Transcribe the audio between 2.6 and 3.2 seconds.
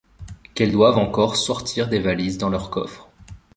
coffres.